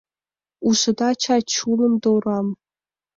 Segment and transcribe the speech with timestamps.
[0.67, 2.47] Ужыда чай чулым Дорам?